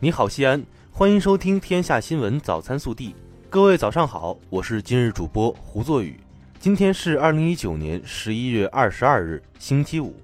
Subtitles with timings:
[0.00, 3.08] 你好，西安，欢迎收听《天下新闻早餐速递》。
[3.50, 6.20] 各位早上好，我是今日主播胡作宇。
[6.60, 10.14] 今天是二零一九年十一月二十二日，星期五。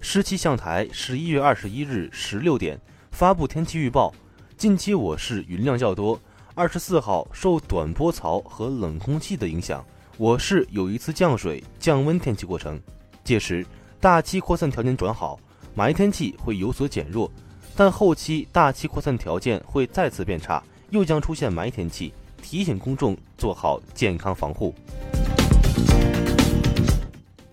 [0.00, 2.80] 湿气象台十一月二十一日十六点
[3.10, 4.14] 发布天气预报：
[4.56, 6.18] 近期我市云量较多。
[6.54, 9.84] 二十四号受短波槽和冷空气的影响，
[10.16, 12.80] 我市有一次降水降温天气过程。
[13.22, 13.66] 届时
[14.00, 15.38] 大气扩散条件转好，
[15.76, 17.30] 霾天气会有所减弱。
[17.78, 24.74] 但后期大气扩散条件会再次变差，又将出现霾天气，提醒公众做好健康防护。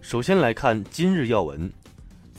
[0.01, 1.69] 首先来看今日要闻，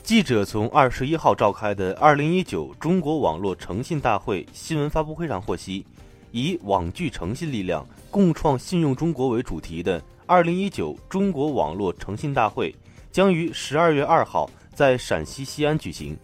[0.01, 5.85] 记者从二十一号召开的二零一九中国网络诚信大会新闻发布会上获悉，
[6.31, 12.73] 以“网聚诚信力量，共创信用中国”为主题的二零一九中国网络诚信大会
[13.11, 16.17] 将于十二月二号在陕西西安举行。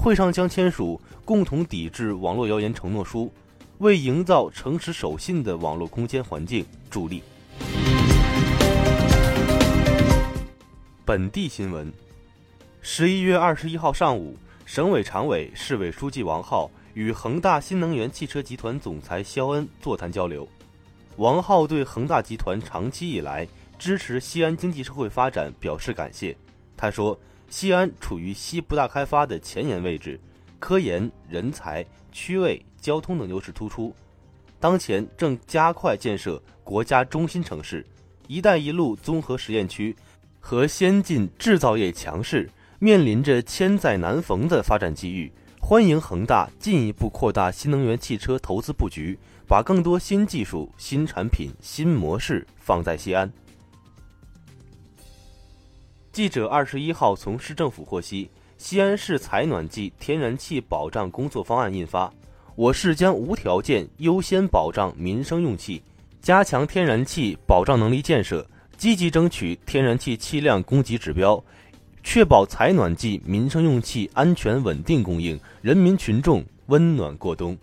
[0.00, 3.30] 会上将签署共同抵制网络谣言承诺书，
[3.78, 7.20] 为营造诚实守信的网络空间环境助力。
[11.04, 11.92] 本地新闻：
[12.80, 20.48] 十一月二十一号上午，省委常委、市委书记王浩与恒大新能源汽车集团总裁肖恩座谈交流。
[21.16, 23.46] 王浩对恒大集团长期以来
[23.80, 26.34] 支持西安经济社会发展表示感谢。
[26.76, 27.18] 他说。
[27.48, 30.20] 西安处于西部大开发的前沿位置，
[30.58, 33.94] 科研、人才、区位、交通等优势突出。
[34.60, 37.84] 当前正加快建设国家中心城市、
[38.28, 39.96] “一带一路”综合实验区
[40.40, 45.32] 和先进制造业强势，面临着千载难逢的发展机遇。
[45.60, 53.30] 欢迎恒大进一步扩大新能源汽车投资布局，把更多新技术、新产品、新模式放在西安。
[56.18, 62.12] 记者二十一号从市政府获悉，西安市采暖季天然气保障工作方案印发，
[62.56, 65.80] 我市将无条件优先保障民生用气，
[66.20, 68.44] 加强天然气保障能力建设，
[68.76, 71.40] 积极争取天然气气量供给指标，
[72.02, 77.56] 确保采暖季民生用气安全稳定供应，人民群众温暖过冬。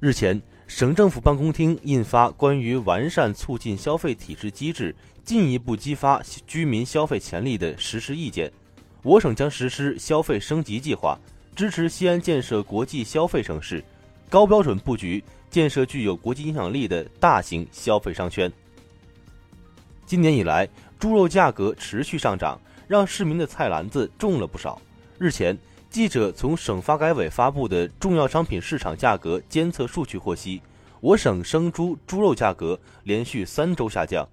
[0.00, 4.92] 日前，省政府办公厅印发关于完善促进消费体制机制。
[5.24, 8.50] 进一步激发居民消费潜力的实施意见，
[9.02, 11.18] 我省将实施消费升级计划，
[11.54, 13.82] 支持西安建设国际消费城市，
[14.28, 18.50] 高标准布局建设具有国际影响力的大型消费商圈。
[20.04, 20.68] 今年以来，
[20.98, 24.80] 猪肉价格持续上涨，让市民的菜篮子重了不少。
[25.18, 25.56] 日前，
[25.88, 30.60] 记者从省发改委发布的重要商品市场价格监测数据获悉，
[31.00, 34.26] 我省生猪猪肉价格连续三周下降。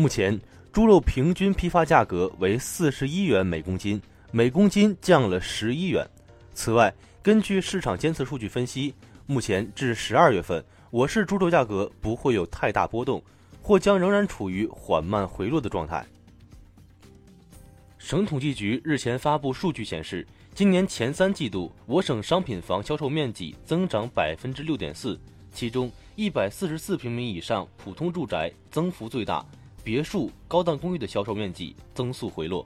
[0.00, 4.00] 目前，猪肉平均批发价格为四十一元每公斤，
[4.30, 6.08] 每公斤降了十一元。
[6.54, 8.94] 此外，根据市场监测数据分析，
[9.26, 13.20] 目前至十二月份，我市猪肉价格不会有太大波动，
[13.60, 16.06] 或将仍然处于缓慢回落的状态。
[17.98, 25.18] 省统计局日前发布数据显示，今年前三季度，我省商品房销售面积增长百分之六点四，
[25.52, 29.44] 其中一百四十四平米以上普通住宅增幅最大。
[29.82, 32.64] 别墅、高档公寓的销售面积增速回落。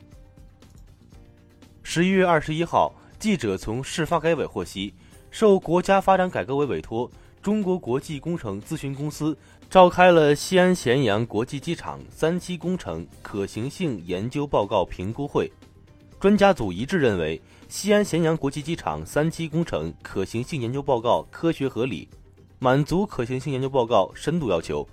[1.82, 4.94] 十一月二十一号，记者从市发改委获悉，
[5.30, 7.10] 受国家发展改革委委托，
[7.42, 9.36] 中国国际工程咨询公司
[9.68, 15.50] 召开了西安咸阳国际机场三期工程可行性研究报告评估会。
[16.20, 22.08] 专家组一致认为，西安咸阳国际机场三期工程可行性研究报告科学合理，
[22.58, 24.88] 满足可行性研究报告深度要求。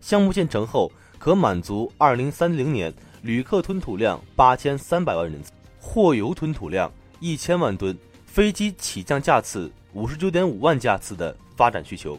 [0.00, 0.90] 项目建成后。
[1.18, 2.92] 可满足二零三零年
[3.22, 12.18] 旅客吞吐量八千三百万人次、货油吞吐量一千万吨、飞机起降架次五十九点五万架次的发展需求。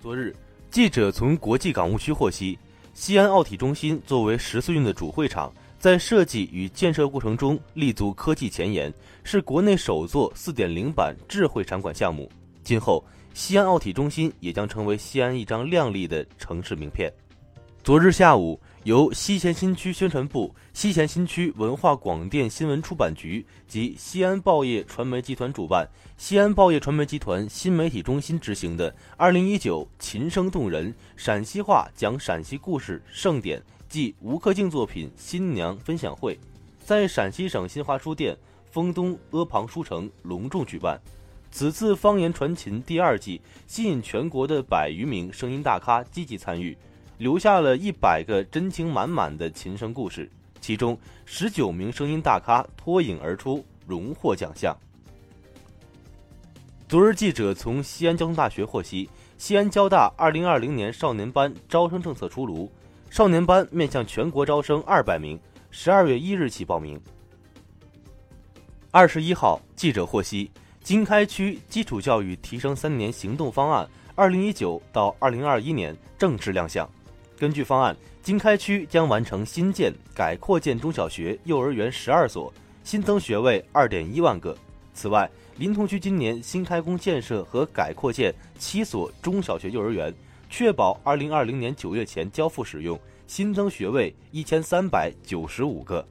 [0.00, 0.34] 昨日，
[0.70, 2.58] 记者从国际港务区获悉，
[2.92, 8.92] 西安奥体中心作为十四运的主会场，在设计与建设过程中立足科技前沿，
[9.24, 12.30] 是国内首座四点零版智慧场馆项目。
[12.62, 13.04] 今后。
[13.34, 17.12] 西安奥体中心也将成为西安一张亮丽的城市名片。
[17.82, 25.86] 昨日下午，由西咸新区宣传部、西咸新区文化广电新闻出版局及西安报业传媒集团主办，
[26.16, 36.38] 西安报业传媒集团新媒体中心执行的“二零一九琴声动人陕西话讲陕西故事盛典暨吴克敬作品新娘分享会”
[36.86, 38.36] 在陕西省新华书店
[38.70, 41.00] 丰东阿房书城隆重举办。
[41.54, 46.76] 此次方言传琴第二季吸引全国的百余名声音大咖积极参与，
[47.18, 50.28] 留下了一百个真情满满的琴声故事。
[50.60, 54.76] 其中十九名声音大咖脱颖而出，荣获奖项。
[56.88, 59.08] 昨日，记者从西安交通大学获悉，
[59.38, 62.68] 西安交大2020年少年班招生政策出炉，
[63.10, 65.38] 少年班面向全国招生200名
[65.72, 67.00] ，12月1日起报名。
[68.90, 70.50] 二十一号，记者获悉，
[70.84, 76.86] 经开区基础教育提升三年行动方案2019到2021年正式亮相。
[77.38, 82.52] 根据方案，经开区将完成新建、改扩建中小学、幼儿园十二所，
[82.84, 84.54] 新增学位二点一万个。
[84.92, 90.14] 此外，临潼区今年新开工建设和改扩建七所中小学、幼儿园，
[90.50, 96.06] 确保二零二零年九月前交付使用，新增学位一千三百九十五个。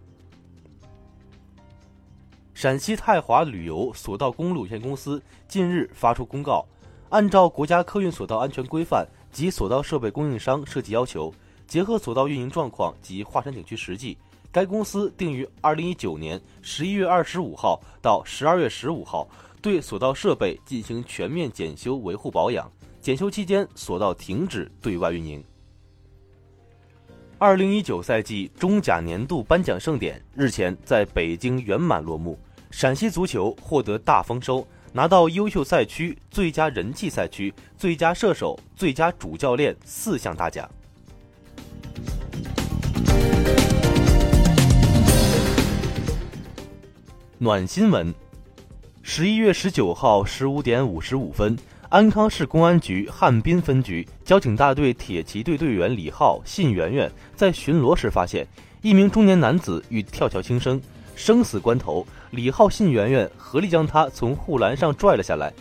[2.64, 6.66] 陕西泰华旅游索道公路有限公司近日发出公告，
[7.10, 11.30] 按照国家客运索道安全规范及索道设备供应商设计要求，
[11.68, 14.18] 结合索道运营状况及华山景区实际。
[14.50, 19.28] 该公司定于二零一九年十一月二十五号到十二月十五号
[19.62, 22.72] 对索道设备进行全面检修、维护保养。
[23.02, 25.44] 检修期间，索道停止对外运营。
[27.38, 32.40] 二零一九赛季中甲年度颁奖盛典日前在北京圆满落幕，
[32.74, 40.68] 陕西足球获得大丰收，拿到优秀赛区、最佳人气赛区、最佳射手、最佳主教练四项大奖。
[47.38, 48.12] 暖新闻：
[49.04, 51.56] 十一月十九号十五点五十五分，
[51.90, 58.48] 安康市公安局汉滨分局交警大队铁骑队队员李浩、信圆圆在巡逻时发现
[58.82, 60.82] 一名中年男子欲跳桥轻生，
[61.16, 65.54] 生死关头，李浩、信圆圆合力将他从护栏上拽了下来。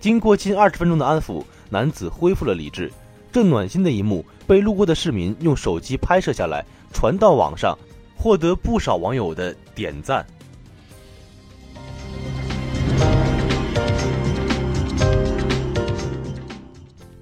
[0.00, 2.90] 经过近二十分钟的安抚，男子恢复了理智。
[3.30, 7.78] 这暖心的一幕被路过的市民用手机拍摄下来，传到网上，
[8.16, 10.26] 获得不少网友的点赞。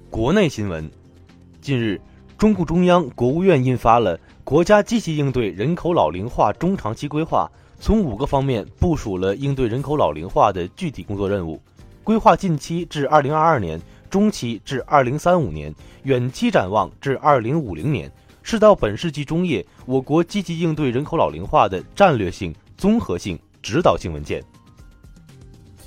[0.09, 0.89] 国内新闻，
[1.59, 1.99] 近日，
[2.37, 11.61] 中共中央、国务院印发了《国家积极应对人口老龄化中长期规划》，从五个方面部署了应对人口老龄化的具体工作任务，
[12.03, 13.79] 规划近期至二零二二年，
[14.09, 15.73] 中期至二零三五年，
[16.03, 18.11] 远期展望至二零五零年，
[18.41, 24.43] 是到本世纪中叶我国积极应对人口老龄化的战略性、综合性、指导性文件。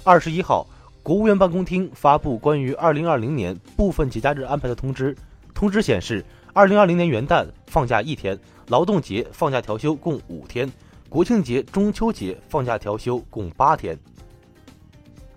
[0.05, 0.67] 二十一号。
[1.01, 5.17] 国务院办公厅发布关于二零二零年部分节假日安排的通知。
[5.55, 10.71] 通知显示，二零二零年元旦放假一天，劳动节放假调休共五天，
[11.09, 13.99] 国庆节、中秋节放假调休共八天。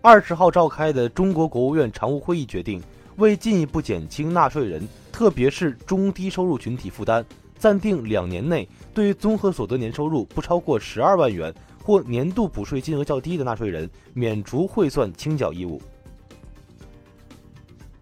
[0.02, 2.82] 二十号召开的中国国务院常务会议决定，
[3.16, 7.24] 为进一步减轻纳税人，特别是中低收入群体负担，
[7.58, 11.54] 暂定两年内对综合所得年收入不超过十二万元。
[11.84, 15.82] 或年度补税金额较低的纳税人免除汇算清缴义务。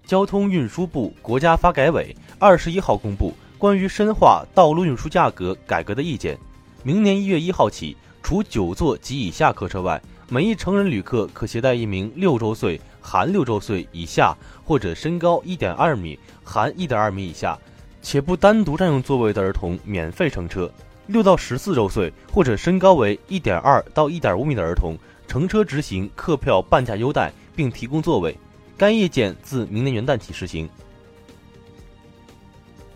[0.06, 6.38] 交通运输部、国家发改委二十一号公布关于深化道路运输价格改革的意见。
[6.82, 14.34] 明年一月一号起，除九座及以下客车外，每一成人旅客可携带一名六周岁含六周岁以下
[14.64, 17.60] 或者身高一点二米含一点二米以下，
[18.02, 20.72] 且不单独占用座位的儿童免费乘车。
[21.08, 24.96] 六到十四周岁或者身高为一点二到一点五米的儿童
[25.28, 28.38] 乘车执行客票半价优待，并提供座位。
[28.78, 30.70] 该意见自明年元旦起实行。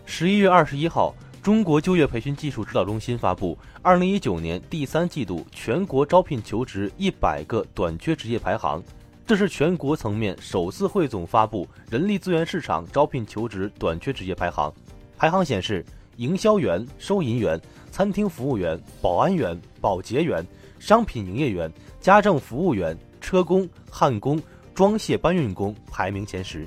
[0.06, 1.14] 十一月二十一号，
[1.44, 8.82] 中国就业培训技术指导中心发布二零一九年第三季度全国招聘求职一百个短缺职业排行，
[9.26, 14.72] 这是全国层面首次汇总发布人力资源市场招聘求职短缺职业排行。
[15.18, 15.84] 排行显示，
[16.16, 17.60] 营销员、收银员。
[17.90, 20.42] 餐厅服务员、保安员、保洁员、
[20.78, 21.70] 商品营业员、
[22.00, 24.40] 家政服务员、车工、焊工、
[24.74, 26.66] 装卸搬运工排名前十。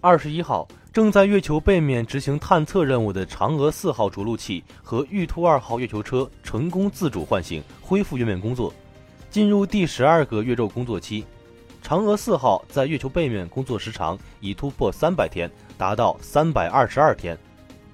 [0.00, 8.72] 二十一号，正在月球背面执行探测任务的嫦娥四号着陆器和玉兔二号月球车成功自主唤醒，恢复月面工作，
[9.28, 11.22] 进入第十二个月昼工作期。
[11.84, 17.36] 嫦娥四号在月球背面工作时长已突破三百天，达到三百二十二天。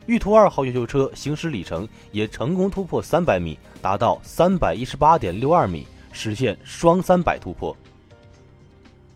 [0.06, 7.76] 玉兔二号月球车行驶里程也成功突破三百米，达到三百一十八点六二米，实现双三百突破。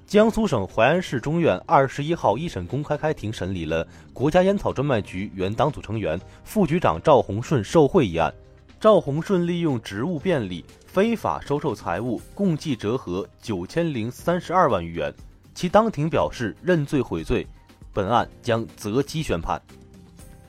[0.07, 8.33] 江苏省淮安市中院二十一号一审公开开庭审理了国家烟草专卖局原党组成员、副局长赵洪顺受贿一案。
[8.79, 15.13] 赵洪顺利用职务便利非法收受财物，共计折合九千零三十二万余元。
[15.57, 17.45] 其当庭表示认罪悔罪，
[17.93, 19.61] 本案将择期宣判。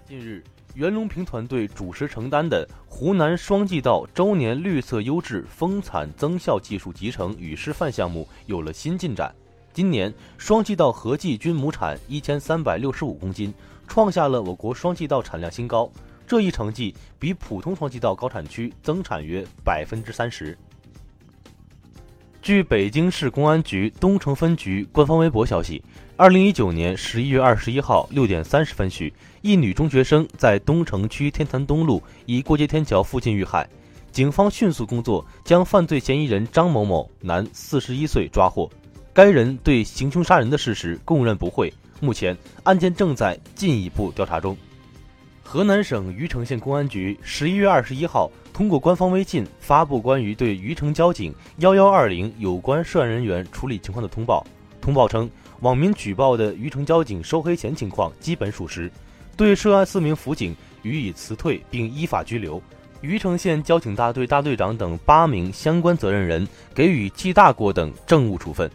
[0.08, 0.44] 近日，
[0.76, 9.34] 袁隆平团队主持承担的湖南双季稻周年绿色优质丰产增效技术集成与示范项目有了新进展。
[9.78, 13.54] 今年双季稻合计均亩产一千三百六十五公斤，
[13.88, 15.88] 创下了我国双季稻产量新高。
[16.26, 20.58] 这一成绩比普通双季稻高产区增产约百分之三十。
[22.42, 25.80] 据北京市公安局东城分局官方微博消息，
[26.16, 33.70] 二零一九年十一月二十一号六点三十分许，一女中学生在东城区天坛东路一过街天桥附近遇害，
[34.12, 38.68] 警方迅速工作，将犯罪嫌疑人张某某（男，四十一岁）抓获。
[39.18, 41.74] 该人对行凶杀人的事实供认不讳。
[42.00, 44.56] 目前案件正在进一步调查中。
[45.42, 54.46] 河南省虞城县公安局十一月二十一号通过官方微信发布关于对虞城交警幺幺二零有关涉案人员处理情况的通报。
[54.80, 55.28] 通报称，
[55.62, 58.88] 网民举报的虞城交警收黑钱情况基本属实，
[59.36, 62.62] 对涉案四名辅警予以辞退并依法拘留。
[63.02, 68.70] 虞城县交警大队大队长等八名相关责任人给予记大过等政务处分。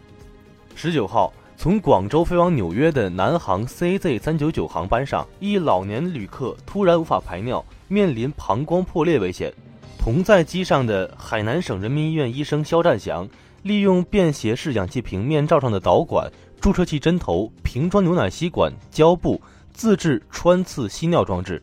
[0.75, 1.33] 十九号。
[1.55, 9.53] 从广州飞往纽约的南航 CZ 三九九航班上，一老年旅客突然无法排尿，面临膀胱破裂危险。
[9.97, 13.29] 同在机上的海南省人民医院医生肖占祥，
[13.63, 16.29] 利用便携式氧气瓶面罩上的导管、
[16.61, 19.41] 注射器针头、瓶装牛奶吸管、胶布，
[19.73, 21.63] 自制穿刺吸尿装置。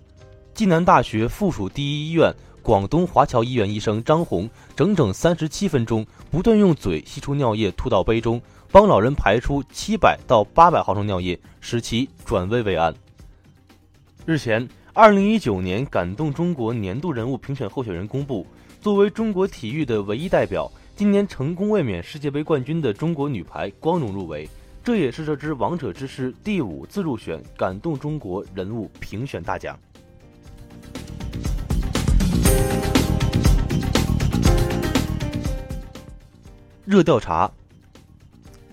[0.60, 8.42] 暨南大学附属第一医院广东华侨医院医生张红，整整三十七分钟，不断用嘴吸出尿液，吐到杯中。
[8.70, 12.94] 帮老人排出七百到八百毫升尿液，使其转危为安。
[14.25, 18.46] 日前，二零一九年感动中国年度人物评选候选人公布，
[18.82, 24.46] 作为中国体育的唯一代表，今年成功卫冕世界杯冠军的中国女排光荣入围，
[24.84, 29.80] 这也是这支王者之师第五次入选感动中国人物评选大奖。
[36.89, 37.51] 热调查。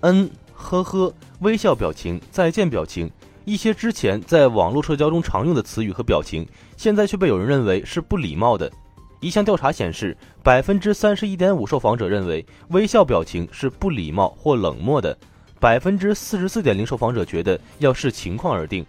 [0.00, 3.10] 嗯，呵呵，微笑表情，再见表情，
[3.44, 8.72] 一些之前在网络社交中常用的词语和表情，现在却被有人认为是不礼貌的。
[9.20, 15.14] 一项调查显示，百分之三十一点五受访者认为微笑表情是不礼貌或冷漠的，
[15.60, 18.82] 百分之四十四点零受访者觉得要视情况而定，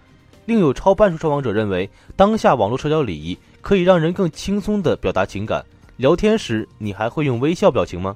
[0.46, 5.66] 另有超半数受访者认为当下网络社交礼仪可以让人更轻松地表达情感。
[5.98, 8.16] 聊天时，你还会用微笑表情吗？